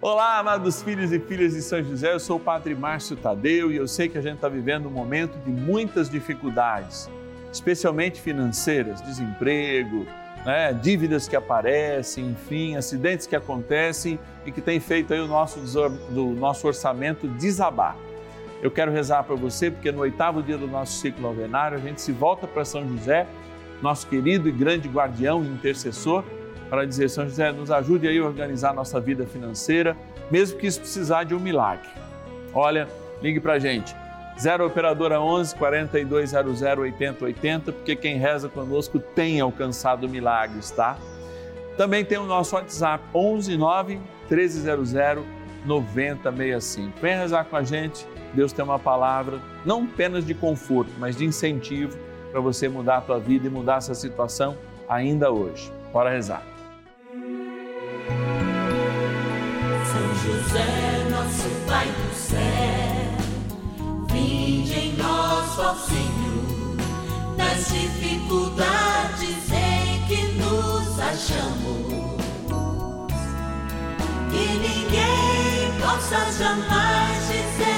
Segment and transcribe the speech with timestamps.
[0.00, 3.76] Olá, amados filhos e filhas de São José, eu sou o Padre Márcio Tadeu e
[3.78, 7.10] eu sei que a gente está vivendo um momento de muitas dificuldades,
[7.52, 10.06] especialmente financeiras, desemprego,
[10.46, 15.58] né, dívidas que aparecem, enfim, acidentes que acontecem e que tem feito aí o nosso,
[16.10, 17.96] do nosso orçamento desabar.
[18.62, 22.00] Eu quero rezar para você porque no oitavo dia do nosso ciclo novenário a gente
[22.00, 23.26] se volta para São José,
[23.82, 26.22] nosso querido e grande guardião e intercessor
[26.68, 29.96] para dizer: São José, nos ajude aí a organizar nossa vida financeira,
[30.30, 31.88] mesmo que isso precisar de um milagre.
[32.54, 32.88] Olha,
[33.22, 33.94] ligue para a gente.
[34.38, 40.96] 0 Operadora 11 4200 8080, porque quem reza conosco tem alcançado milagres, tá?
[41.76, 44.00] Também tem o nosso WhatsApp 11 9
[44.30, 44.92] 1300
[45.64, 47.00] 9065.
[47.00, 48.06] Vem rezar com a gente.
[48.32, 51.98] Deus tem uma palavra, não apenas de conforto, mas de incentivo
[52.30, 54.56] para você mudar a tua vida e mudar essa situação
[54.88, 55.72] ainda hoje.
[55.92, 56.57] Bora rezar.
[60.28, 63.16] José, nosso Pai do céu,
[64.12, 66.76] vinde em nós, ó Senhor,
[67.34, 72.18] nas dificuldades em que nos achamos.
[74.30, 77.77] Que ninguém possa jamais dizer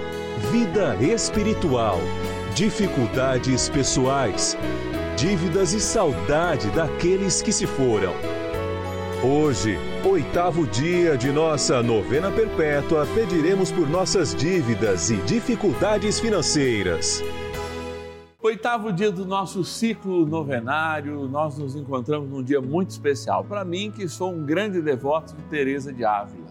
[0.49, 1.99] vida espiritual,
[2.55, 4.57] dificuldades pessoais,
[5.15, 8.13] dívidas e saudade daqueles que se foram.
[9.23, 17.23] Hoje, oitavo dia de nossa novena perpétua, pediremos por nossas dívidas e dificuldades financeiras.
[18.41, 23.43] Oitavo dia do nosso ciclo novenário, nós nos encontramos num dia muito especial.
[23.43, 26.47] Para mim, que sou um grande devoto de Teresa de Ávila.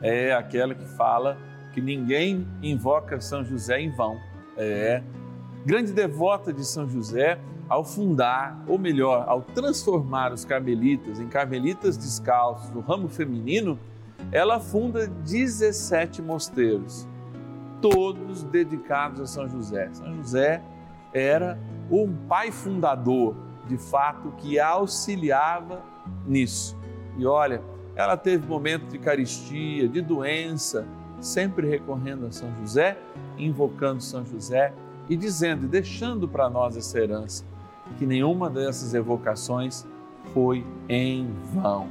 [0.00, 1.36] É aquela que fala
[1.74, 4.16] que ninguém invoca São José em vão.
[4.56, 5.02] É
[5.66, 11.96] grande devota de São José ao fundar, ou melhor, ao transformar os carmelitas em carmelitas
[11.96, 13.78] descalços do ramo feminino,
[14.30, 17.08] ela funda 17 mosteiros,
[17.80, 19.88] todos dedicados a São José.
[19.92, 20.62] São José
[21.12, 21.58] era
[21.90, 23.34] um pai fundador,
[23.66, 25.82] de fato, que auxiliava
[26.26, 26.78] nisso.
[27.16, 27.62] E olha,
[27.96, 30.86] ela teve momentos de caristia, de doença,
[31.24, 32.98] sempre recorrendo a São José,
[33.38, 34.72] invocando São José
[35.08, 37.44] e dizendo e deixando para nós essa herança
[37.98, 39.86] que nenhuma dessas evocações
[40.32, 41.88] foi em vão.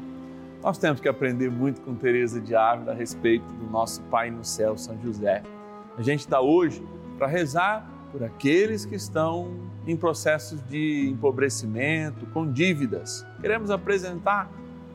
[0.62, 4.44] Nós temos que aprender muito com Teresa de Ávila a respeito do nosso Pai no
[4.44, 5.44] céu, São José.
[5.98, 6.84] A gente está hoje
[7.18, 9.52] para rezar por aqueles que estão
[9.86, 13.26] em processos de empobrecimento, com dívidas.
[13.42, 14.50] Queremos apresentar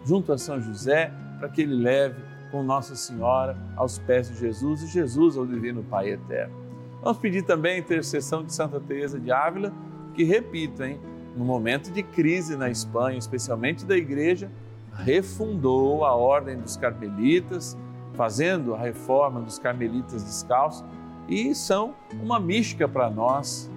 [0.05, 4.83] junto a São José para que ele leve com Nossa Senhora aos pés de Jesus
[4.83, 6.55] e Jesus ao Divino Pai Eterno.
[7.03, 9.73] Vamos pedir também a intercessão de Santa Teresa de Ávila
[10.15, 10.99] que, repito, hein,
[11.37, 14.51] no momento de crise na Espanha, especialmente da igreja,
[14.93, 17.79] refundou a ordem dos carmelitas,
[18.15, 20.85] fazendo a reforma dos carmelitas descalços,
[21.29, 23.71] e são uma mística para nós,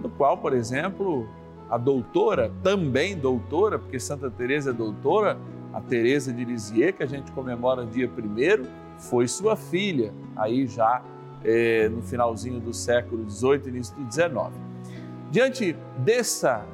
[0.00, 1.28] no qual, por exemplo,
[1.68, 5.36] a doutora, também doutora, porque Santa Teresa é doutora,
[5.76, 8.66] a Teresa de Lisieux, que a gente comemora dia primeiro,
[8.96, 11.02] foi sua filha, aí já
[11.44, 14.54] é, no finalzinho do século XVIII, início do XIX.
[15.30, 16.64] Diante dessa,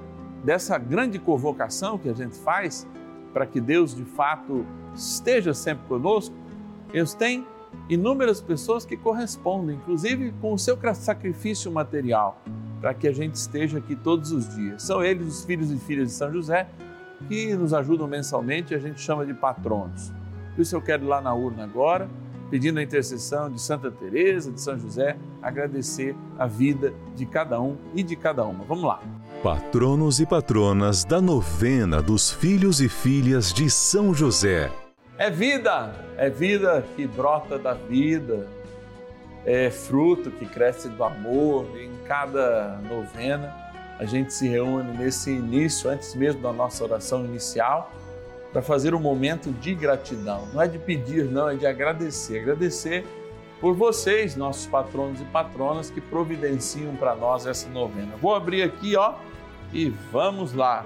[0.44, 2.86] dessa grande convocação que a gente faz
[3.32, 4.64] para que Deus de fato
[4.94, 6.36] esteja sempre conosco,
[6.92, 7.44] Deus tem
[7.88, 12.40] inúmeras pessoas que correspondem, inclusive com o seu sacrifício material,
[12.80, 14.84] para que a gente esteja aqui todos os dias.
[14.84, 16.68] São eles os filhos e filhas de São José
[17.28, 20.12] que nos ajudam mensalmente a gente chama de patronos.
[20.54, 22.08] Por isso eu quero ir lá na urna agora
[22.52, 27.78] pedindo a intercessão de Santa Teresa, de São José, agradecer a vida de cada um
[27.94, 28.62] e de cada uma.
[28.64, 29.00] Vamos lá.
[29.42, 34.70] Patronos e patronas da novena dos filhos e filhas de São José.
[35.16, 38.46] É vida, é vida que brota da vida,
[39.46, 41.66] é fruto que cresce do amor.
[41.80, 43.61] Em cada novena,
[44.02, 47.92] a gente se reúne nesse início, antes mesmo da nossa oração inicial,
[48.52, 50.48] para fazer um momento de gratidão.
[50.52, 52.40] Não é de pedir, não, é de agradecer.
[52.40, 53.06] Agradecer
[53.60, 58.14] por vocês, nossos patronos e patronas, que providenciam para nós essa novena.
[58.20, 59.14] Vou abrir aqui, ó,
[59.72, 60.84] e vamos lá.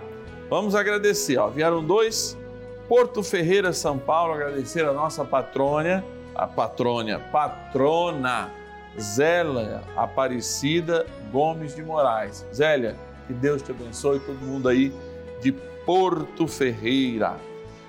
[0.51, 1.49] Vamos agradecer, ó.
[1.49, 2.37] Vieram dois.
[2.87, 6.05] Porto Ferreira, São Paulo, agradecer a nossa patrônia,
[6.35, 8.51] a patrônia, patrona
[9.01, 12.47] Zélia Aparecida Gomes de Moraes.
[12.53, 12.97] Zélia,
[13.27, 14.93] que Deus te abençoe, todo mundo aí
[15.41, 17.37] de Porto Ferreira.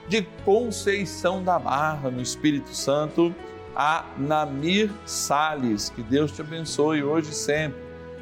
[0.07, 3.35] De Conceição da Barra, no Espírito Santo,
[3.75, 5.89] a Namir Sales.
[5.89, 7.81] Que Deus te abençoe hoje e sempre.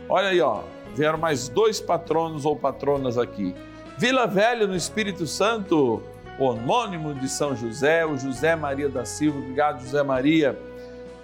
[0.10, 0.64] Olha aí, ó,
[0.96, 3.54] vieram mais dois patronos ou patronas aqui.
[3.98, 6.02] Vila Velha, no Espírito Santo,
[6.40, 9.40] o homônimo de São José, o José Maria da Silva.
[9.40, 10.58] Obrigado, José Maria.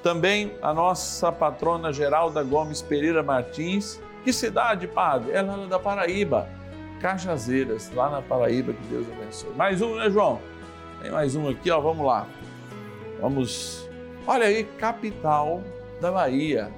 [0.01, 3.99] Também a nossa patrona Geralda Gomes Pereira Martins.
[4.23, 5.31] Que cidade, padre?
[5.31, 6.47] Ela é da Paraíba.
[6.99, 9.53] Cajazeiras, lá na Paraíba, que Deus abençoe.
[9.55, 10.39] Mais um, né, João?
[11.01, 12.27] Tem mais um aqui, ó, vamos lá.
[13.19, 13.89] Vamos.
[14.27, 15.63] Olha aí, capital
[15.99, 16.71] da Bahia.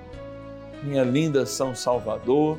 [0.82, 2.58] Minha linda São Salvador.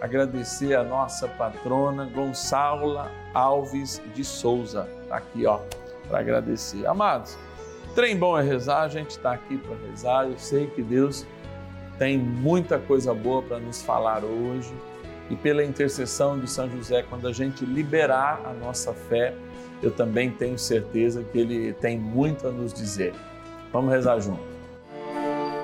[0.00, 4.88] Agradecer a nossa patrona Gonçala Alves de Souza.
[5.08, 5.60] Tá aqui, ó,
[6.08, 6.84] para agradecer.
[6.84, 7.38] Amados,
[7.94, 10.26] trem bom é rezar, a gente está aqui para rezar.
[10.26, 11.24] Eu sei que Deus
[11.98, 14.72] tem muita coisa boa para nos falar hoje.
[15.30, 19.34] E pela intercessão de São José, quando a gente liberar a nossa fé,
[19.82, 23.14] eu também tenho certeza que Ele tem muito a nos dizer.
[23.72, 24.42] Vamos rezar junto.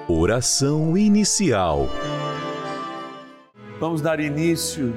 [0.09, 1.89] Oração inicial.
[3.79, 4.95] Vamos dar início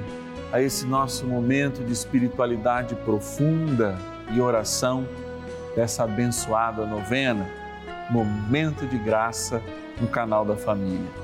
[0.52, 3.96] a esse nosso momento de espiritualidade profunda
[4.32, 5.06] e oração
[5.74, 7.48] dessa abençoada novena,
[8.10, 9.62] Momento de Graça
[10.00, 11.23] no canal da Família.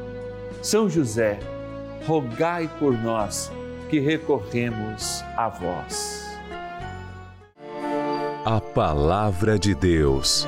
[0.61, 1.39] São José,
[2.05, 3.51] rogai por nós
[3.89, 6.25] que recorremos a vós.
[8.45, 10.47] A Palavra de Deus.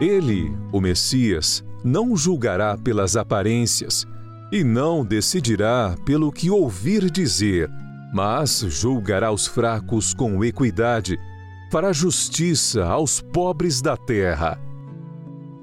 [0.00, 4.06] Ele, o Messias, não julgará pelas aparências
[4.52, 7.68] e não decidirá pelo que ouvir dizer
[8.12, 11.18] mas julgará os fracos com equidade,
[11.70, 14.58] fará justiça aos pobres da terra.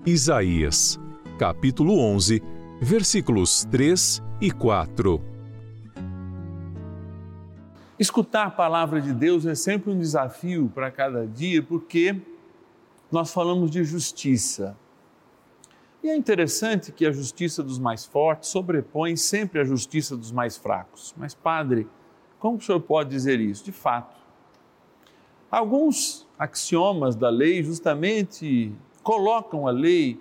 [0.08, 1.00] Isaías,
[1.40, 2.40] capítulo 11,
[2.80, 5.20] versículos 3 e 4.
[7.98, 12.22] Escutar a palavra de Deus é sempre um desafio para cada dia, porque
[13.12, 14.78] nós falamos de justiça.
[16.04, 20.56] E é interessante que a justiça dos mais fortes sobrepõe sempre a justiça dos mais
[20.56, 21.16] fracos.
[21.18, 21.88] Mas, padre,
[22.38, 23.66] como o senhor pode dizer isso?
[23.66, 24.16] De fato,
[25.50, 28.72] alguns axiomas da lei justamente
[29.06, 30.20] colocam a lei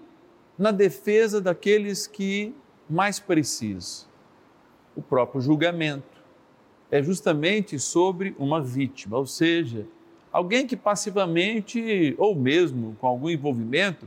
[0.58, 2.54] na defesa daqueles que
[2.88, 4.06] mais precisam.
[4.94, 6.22] O próprio julgamento
[6.90, 9.86] é justamente sobre uma vítima, ou seja,
[10.30, 14.06] alguém que passivamente ou mesmo com algum envolvimento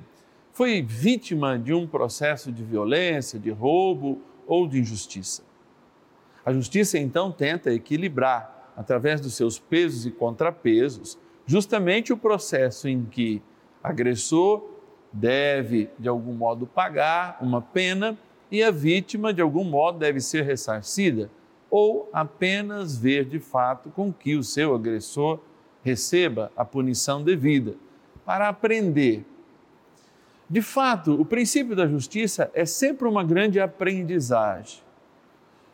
[0.54, 5.42] foi vítima de um processo de violência, de roubo ou de injustiça.
[6.46, 11.18] A justiça então tenta equilibrar, através dos seus pesos e contrapesos,
[11.48, 13.42] justamente o processo em que
[13.84, 14.64] agressor
[15.12, 18.18] deve, de algum modo, pagar uma pena
[18.52, 21.30] e a vítima, de algum modo, deve ser ressarcida
[21.70, 25.40] ou apenas ver de fato com que o seu agressor
[25.84, 27.76] receba a punição devida,
[28.26, 29.26] para aprender.
[30.50, 34.82] De fato, o princípio da justiça é sempre uma grande aprendizagem.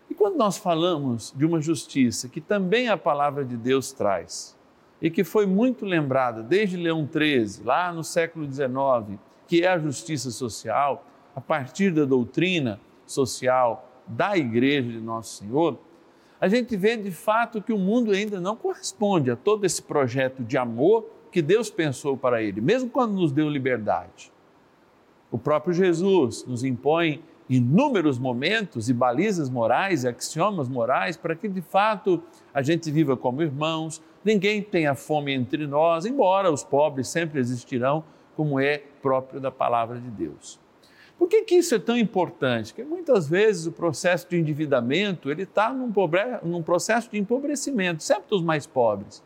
[0.09, 4.55] E quando nós falamos de uma justiça que também a palavra de Deus traz,
[5.03, 9.77] e que foi muito lembrada desde Leão XIII, lá no século XIX, que é a
[9.77, 11.05] justiça social,
[11.35, 15.77] a partir da doutrina social da Igreja de Nosso Senhor,
[16.39, 20.41] a gente vê de fato que o mundo ainda não corresponde a todo esse projeto
[20.41, 24.31] de amor que Deus pensou para ele, mesmo quando nos deu liberdade.
[25.29, 31.49] O próprio Jesus nos impõe inúmeros momentos e balizas morais e axiomas morais para que
[31.49, 37.07] de fato a gente viva como irmãos, ninguém tenha fome entre nós, embora os pobres
[37.07, 38.03] sempre existirão,
[38.35, 40.59] como é próprio da palavra de Deus.
[41.17, 42.73] Por que, que isso é tão importante?
[42.73, 45.91] Porque muitas vezes o processo de endividamento ele está num,
[46.43, 49.23] num processo de empobrecimento, sempre dos mais pobres.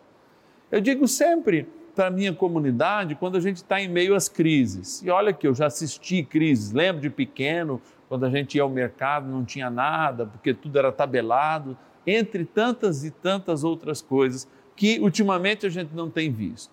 [0.69, 5.01] Eu digo sempre para a minha comunidade quando a gente está em meio às crises.
[5.01, 8.69] E olha que eu já assisti crises, lembro de pequeno, quando a gente ia ao
[8.69, 14.47] mercado não tinha nada, porque tudo era tabelado, entre tantas e tantas outras coisas
[14.77, 16.72] que ultimamente a gente não tem visto.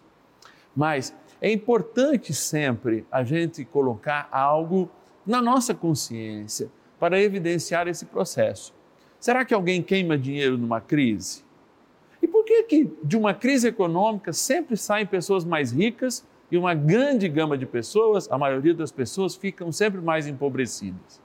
[0.77, 4.91] Mas é importante sempre a gente colocar algo
[5.27, 6.71] na nossa consciência
[7.01, 8.75] para evidenciar esse processo.
[9.19, 11.43] Será que alguém queima dinheiro numa crise?
[12.21, 16.75] E por que que de uma crise econômica sempre saem pessoas mais ricas e uma
[16.75, 21.24] grande gama de pessoas, a maioria das pessoas ficam sempre mais empobrecidas?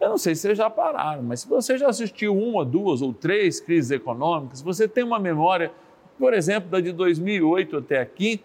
[0.00, 3.12] Eu não sei se vocês já pararam, mas se você já assistiu uma, duas ou
[3.12, 5.72] três crises econômicas, você tem uma memória,
[6.18, 8.40] por exemplo, da de 2008 até aqui,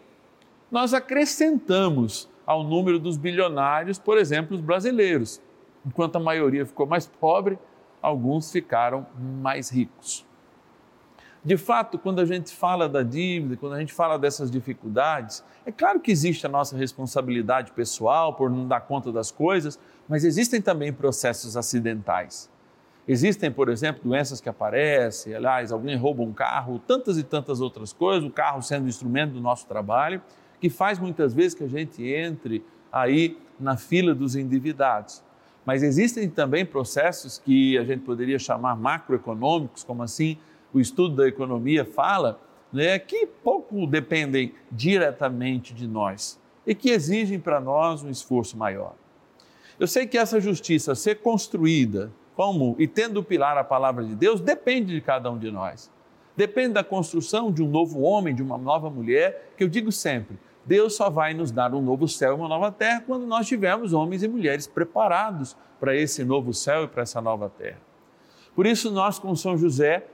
[0.71, 5.39] nós acrescentamos ao número dos bilionários, por exemplo, os brasileiros.
[5.85, 7.59] Enquanto a maioria ficou mais pobre,
[8.01, 10.25] alguns ficaram mais ricos.
[11.45, 15.71] De fato, quando a gente fala da dívida, quando a gente fala dessas dificuldades, é
[15.71, 20.61] claro que existe a nossa responsabilidade pessoal por não dar conta das coisas, mas existem
[20.61, 22.49] também processos acidentais.
[23.07, 27.91] Existem, por exemplo, doenças que aparecem, aliás, alguém rouba um carro, tantas e tantas outras
[27.91, 30.21] coisas, o carro sendo instrumento do nosso trabalho,
[30.59, 35.21] que faz muitas vezes que a gente entre aí na fila dos endividados.
[35.65, 40.37] Mas existem também processos que a gente poderia chamar macroeconômicos, como assim
[40.73, 42.39] o estudo da economia fala,
[42.71, 48.95] né, que pouco dependem diretamente de nós e que exigem para nós um esforço maior.
[49.79, 54.15] Eu sei que essa justiça ser construída como e tendo o pilar a palavra de
[54.15, 55.91] Deus depende de cada um de nós.
[56.35, 60.37] Depende da construção de um novo homem, de uma nova mulher, que eu digo sempre,
[60.65, 63.93] Deus só vai nos dar um novo céu e uma nova terra quando nós tivermos
[63.93, 67.81] homens e mulheres preparados para esse novo céu e para essa nova terra.
[68.55, 70.05] Por isso, nós, com São José,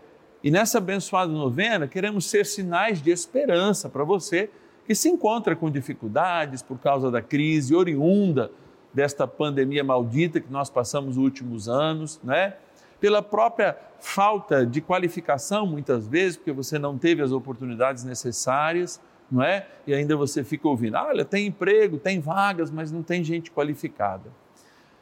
[0.44, 4.50] e nessa abençoada novena, queremos ser sinais de esperança para você
[4.86, 8.50] que se encontra com dificuldades por causa da crise oriunda
[8.94, 12.56] desta pandemia maldita que nós passamos nos últimos anos, né?
[13.00, 19.00] Pela própria falta de qualificação, muitas vezes, porque você não teve as oportunidades necessárias
[19.32, 19.68] não é?
[19.86, 24.32] E ainda você fica ouvindo: olha, tem emprego, tem vagas, mas não tem gente qualificada.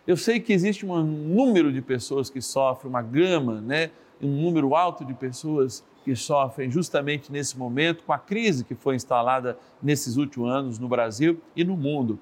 [0.06, 3.91] Eu sei que existe um número de pessoas que sofrem, uma gama, né?
[4.22, 8.96] um número alto de pessoas que sofrem justamente nesse momento com a crise que foi
[8.96, 12.17] instalada nesses últimos anos no Brasil e no mundo.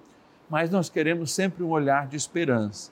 [0.49, 2.91] Mas nós queremos sempre um olhar de esperança.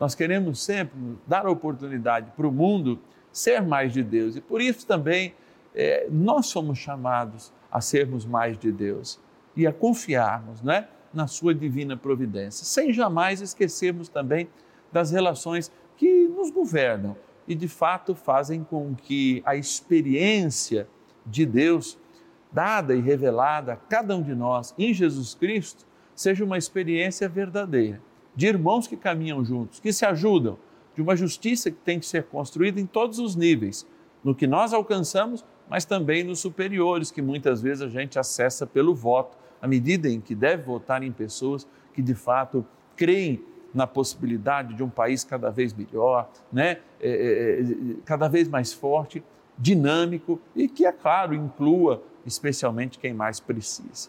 [0.00, 2.98] Nós queremos sempre dar oportunidade para o mundo
[3.32, 5.34] ser mais de Deus e por isso também
[5.74, 9.20] é, nós somos chamados a sermos mais de Deus
[9.54, 14.48] e a confiarmos né, na Sua divina providência, sem jamais esquecermos também
[14.92, 17.16] das relações que nos governam
[17.46, 20.88] e de fato fazem com que a experiência
[21.26, 21.98] de Deus
[22.52, 25.86] dada e revelada a cada um de nós em Jesus Cristo
[26.18, 28.00] seja uma experiência verdadeira,
[28.34, 30.58] de irmãos que caminham juntos, que se ajudam,
[30.94, 33.86] de uma justiça que tem que ser construída em todos os níveis,
[34.24, 38.94] no que nós alcançamos mas também nos superiores, que muitas vezes a gente acessa pelo
[38.94, 42.64] voto, à medida em que deve votar em pessoas que de fato
[42.96, 43.44] creem
[43.74, 46.78] na possibilidade de um país cada vez melhor, né?
[47.00, 49.22] É, é, é, cada vez mais forte,
[49.58, 54.08] dinâmico e que, é claro, inclua especialmente quem mais precisa.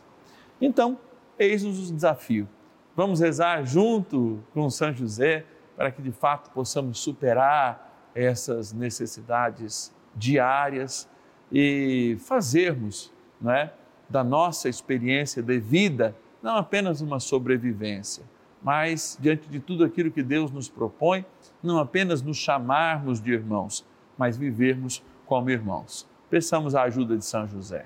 [0.61, 0.97] Então,
[1.39, 2.47] eis-nos o desafio.
[2.95, 11.09] Vamos rezar junto com São José para que de fato possamos superar essas necessidades diárias
[11.51, 13.73] e fazermos não é,
[14.09, 18.23] da nossa experiência de vida não apenas uma sobrevivência,
[18.61, 21.25] mas diante de tudo aquilo que Deus nos propõe,
[21.61, 23.85] não apenas nos chamarmos de irmãos,
[24.17, 26.07] mas vivermos como irmãos.
[26.29, 27.85] Peçamos a ajuda de São José.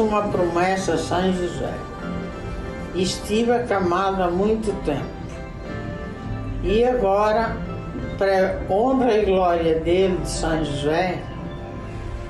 [0.00, 1.74] Uma promessa a São José.
[2.94, 5.04] Estive acamado há muito tempo.
[6.64, 7.54] E agora,
[8.16, 11.18] para honra e glória dele, de São José,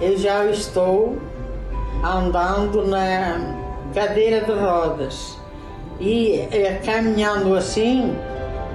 [0.01, 1.17] eu já estou
[2.03, 3.55] andando na
[3.95, 5.39] cadeira de rodas
[6.01, 8.17] e é, caminhando assim,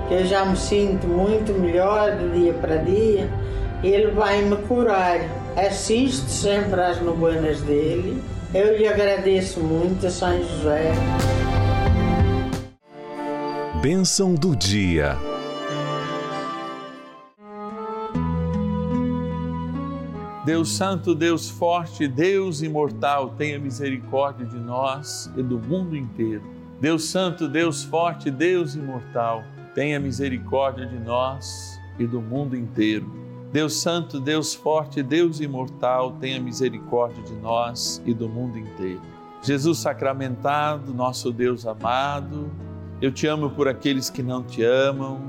[0.08, 3.30] que eu já me sinto muito melhor de dia para dia,
[3.84, 5.20] ele vai me curar.
[5.58, 8.35] Assisto sempre às novenas dele.
[8.56, 10.94] Eu lhe agradeço muito, São José.
[13.82, 15.18] Bênção do dia.
[20.46, 27.06] Deus Santo, Deus Forte, Deus Imortal, tenha misericórdia de nós e do mundo inteiro Deus
[27.06, 33.25] Santo, Deus Forte, Deus Imortal, tenha misericórdia de nós e do mundo inteiro.
[33.56, 39.00] Deus Santo, Deus Forte, Deus Imortal, tenha misericórdia de nós e do mundo inteiro.
[39.42, 42.52] Jesus sacramentado, nosso Deus amado,
[43.02, 45.22] eu te amo por aqueles que não te amam,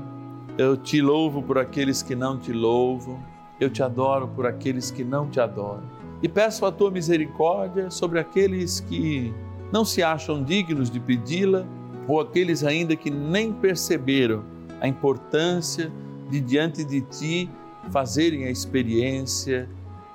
[0.57, 3.17] eu te louvo por aqueles que não te louvam,
[3.61, 5.83] eu te adoro por aqueles que não te adoram.
[6.21, 9.33] E peço a tua misericórdia sobre aqueles que
[9.71, 11.65] não se acham dignos de pedi-la,
[12.05, 14.43] ou aqueles ainda que nem perceberam
[14.81, 15.89] a importância
[16.29, 17.49] de diante de ti
[17.91, 19.69] fazerem a experiência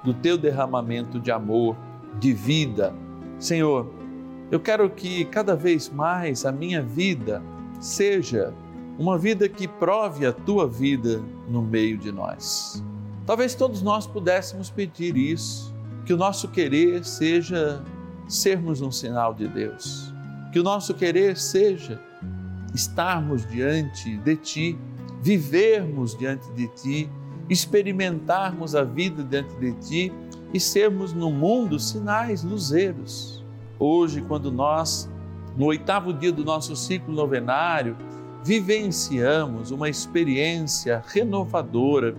[0.05, 1.77] do teu derramamento de amor,
[2.19, 2.95] de vida.
[3.39, 3.93] Senhor,
[4.51, 7.43] eu quero que cada vez mais a minha vida
[7.81, 8.53] seja
[8.99, 12.83] uma vida que prove a tua vida no meio de nós.
[13.27, 17.83] Talvez todos nós pudéssemos pedir isso, que o nosso querer seja
[18.29, 20.13] sermos um sinal de Deus.
[20.53, 22.01] Que o nosso querer seja
[22.75, 24.79] estarmos diante de Ti,
[25.23, 27.11] vivermos diante de Ti,
[27.49, 30.13] experimentarmos a vida diante de Ti
[30.53, 33.45] e sermos no mundo sinais luzeiros.
[33.79, 35.11] Hoje, quando nós,
[35.57, 37.97] no oitavo dia do nosso ciclo novenário,
[38.45, 42.15] vivenciamos uma experiência renovadora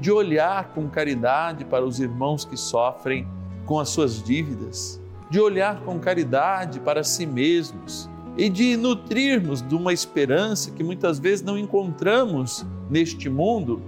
[0.00, 3.26] de olhar com caridade para os irmãos que sofrem
[3.64, 9.74] com as suas dívidas de olhar com caridade para si mesmos e de nutrirmos de
[9.74, 13.82] uma esperança que muitas vezes não encontramos neste mundo,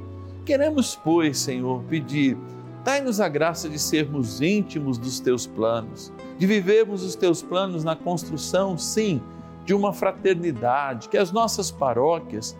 [0.49, 2.35] queremos, pois, Senhor, pedir,
[2.83, 7.95] dai-nos a graça de sermos íntimos dos teus planos, de vivermos os teus planos na
[7.95, 9.21] construção, sim,
[9.67, 12.57] de uma fraternidade, que as nossas paróquias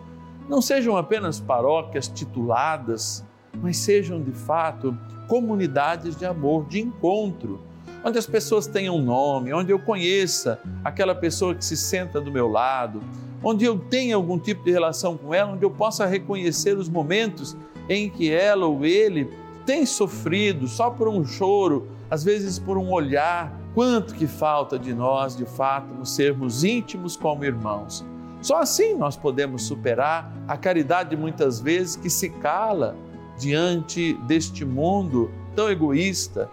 [0.47, 3.25] não sejam apenas paróquias tituladas,
[3.55, 4.95] mas sejam de fato
[5.27, 7.59] comunidades de amor, de encontro,
[8.05, 12.47] onde as pessoas tenham nome, onde eu conheça aquela pessoa que se senta do meu
[12.47, 13.01] lado,
[13.43, 17.57] onde eu tenha algum tipo de relação com ela, onde eu possa reconhecer os momentos
[17.89, 19.29] em que ela ou ele
[19.65, 23.57] tem sofrido só por um choro, às vezes por um olhar.
[23.73, 28.05] Quanto que falta de nós, de fato, sermos íntimos como irmãos.
[28.41, 32.95] Só assim nós podemos superar a caridade muitas vezes que se cala
[33.37, 36.49] diante deste mundo tão egoísta,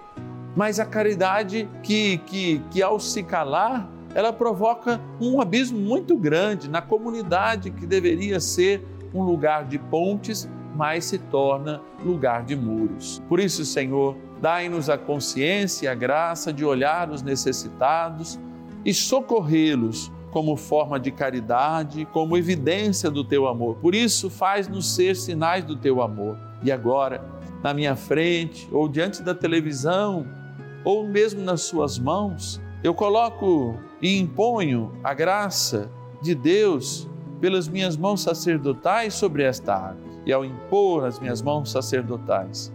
[0.55, 6.69] mas a caridade que, que, que ao se calar, ela provoca um abismo muito grande
[6.69, 13.23] na comunidade que deveria ser um lugar de pontes, mas se torna lugar de muros.
[13.29, 18.39] Por isso, Senhor, dai-nos a consciência e a graça de olhar os necessitados
[18.85, 23.77] e socorrê-los como forma de caridade, como evidência do teu amor.
[23.77, 26.37] Por isso, faz-nos ser sinais do teu amor.
[26.63, 27.25] E agora,
[27.63, 30.27] na minha frente, ou diante da televisão,
[30.85, 37.09] ou mesmo nas suas mãos, eu coloco e imponho a graça de Deus
[37.41, 40.06] pelas minhas mãos sacerdotais sobre esta água.
[40.27, 42.73] E ao impor as minhas mãos sacerdotais,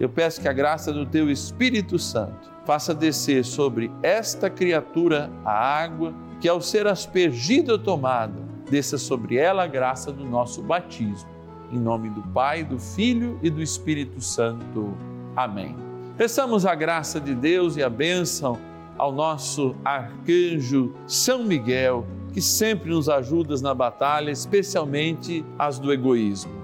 [0.00, 5.52] eu peço que a graça do teu Espírito Santo faça descer sobre esta criatura a
[5.52, 11.28] água que ao ser aspergida ou tomada, desça sobre ela a graça do nosso batismo.
[11.70, 14.96] Em nome do Pai, do Filho e do Espírito Santo.
[15.36, 15.76] Amém.
[16.16, 18.58] Peçamos a graça de Deus e a bênção
[18.96, 26.63] ao nosso arcanjo São Miguel, que sempre nos ajuda na batalha, especialmente as do egoísmo.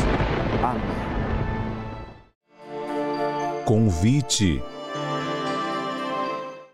[0.63, 0.81] Amém.
[3.65, 4.61] Convite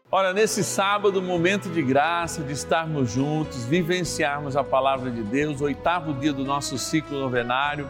[0.10, 6.13] Olha, nesse sábado, momento de graça, de estarmos juntos, vivenciarmos a palavra de Deus, oitavo
[6.13, 7.89] dia do nosso ciclo novenário,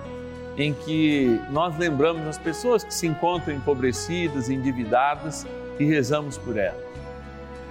[0.57, 5.45] em que nós lembramos as pessoas que se encontram empobrecidas, endividadas
[5.79, 6.83] e rezamos por elas.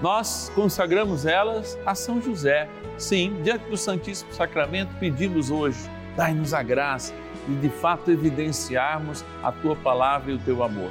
[0.01, 2.69] Nós consagramos elas a São José.
[2.97, 5.79] Sim, diante do Santíssimo Sacramento, pedimos hoje,
[6.17, 7.13] dai-nos a graça
[7.47, 10.91] de de fato evidenciarmos a tua palavra e o teu amor.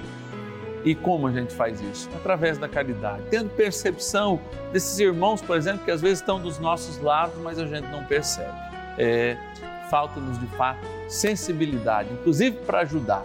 [0.84, 2.10] E como a gente faz isso?
[2.16, 4.40] Através da caridade, tendo percepção
[4.72, 8.04] desses irmãos, por exemplo, que às vezes estão dos nossos lados, mas a gente não
[8.04, 8.54] percebe.
[8.98, 9.36] É,
[9.90, 13.24] Falta-nos de fato sensibilidade, inclusive para ajudar.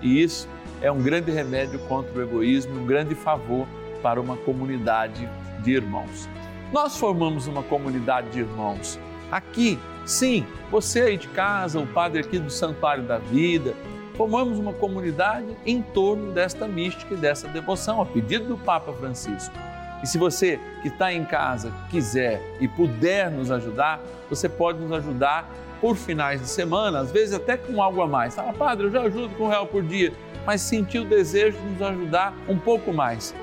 [0.00, 0.48] E isso
[0.80, 3.66] é um grande remédio contra o egoísmo, um grande favor
[4.02, 5.28] para uma comunidade
[5.60, 6.28] de irmãos.
[6.72, 8.98] Nós formamos uma comunidade de irmãos.
[9.30, 13.74] Aqui, sim, você aí de casa, o padre aqui do Santuário da Vida,
[14.16, 19.54] formamos uma comunidade em torno desta mística e dessa devoção, a pedido do Papa Francisco.
[20.02, 24.92] E se você que está em casa quiser e puder nos ajudar, você pode nos
[24.92, 25.48] ajudar
[25.80, 28.34] por finais de semana, às vezes até com algo a mais.
[28.34, 30.12] Fala, padre, eu já ajudo com um real por dia,
[30.46, 33.34] mas sentiu o desejo de nos ajudar um pouco mais.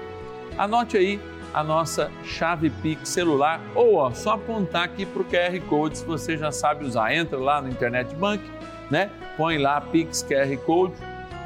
[0.58, 1.20] Anote aí
[1.56, 6.06] a nossa chave Pix celular ou ó, só apontar aqui para o QR Code se
[6.06, 7.14] você já sabe usar.
[7.16, 8.44] Entra lá no Internet Bank
[8.90, 9.10] né?
[9.38, 10.94] Põe lá Pix QR Code,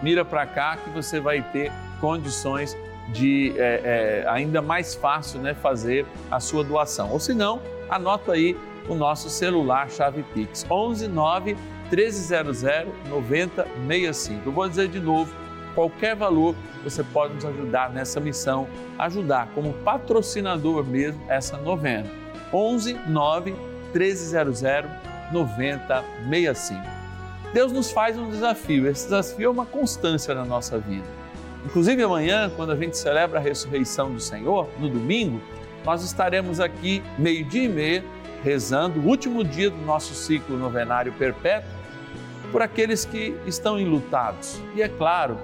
[0.02, 2.78] mira para cá que você vai ter condições
[3.10, 7.12] de é, é, ainda mais fácil né, fazer a sua doação.
[7.12, 8.56] Ou se não, anota aí
[8.88, 11.58] o nosso celular chave Pix 11 9
[11.91, 12.62] 1300
[13.10, 14.48] 9065.
[14.48, 15.34] Eu vou dizer de novo,
[15.75, 22.10] qualquer valor você pode nos ajudar nessa missão, ajudar como patrocinador mesmo essa novena.
[22.53, 23.55] 11 9
[23.93, 24.62] 1300
[25.32, 26.82] 9065.
[27.53, 28.88] Deus nos faz um desafio.
[28.88, 31.05] Esse desafio é uma constância na nossa vida.
[31.65, 35.41] Inclusive amanhã, quando a gente celebra a ressurreição do Senhor, no domingo,
[35.84, 38.03] nós estaremos aqui meio-dia e meia
[38.43, 41.69] rezando o último dia do nosso ciclo novenário perpétuo
[42.51, 44.62] por aqueles que estão enlutados.
[44.75, 45.38] E é claro,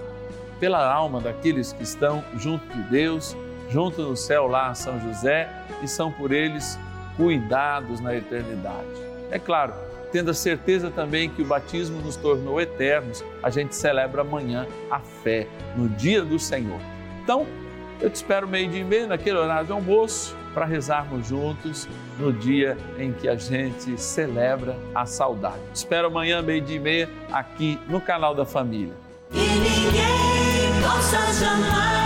[0.66, 3.38] pela alma daqueles que estão junto de Deus,
[3.70, 5.48] junto no céu lá São José
[5.84, 6.80] e são por eles
[7.16, 8.90] cuidados na eternidade.
[9.30, 9.76] É claro,
[10.12, 15.00] tendo a certeza também que o batismo nos tornou eternos, a gente celebra amanhã a
[15.00, 15.48] fé,
[15.78, 16.80] no dia do Senhor.
[17.24, 17.46] Então,
[18.02, 22.76] eu te espero meio-dia e meia, naquele horário do almoço, para rezarmos juntos no dia
[22.98, 25.62] em que a gente celebra a saudade.
[25.72, 28.96] Te espero amanhã, meio-dia e meia, aqui no canal da Família.
[30.96, 32.05] E ninguém possa jamais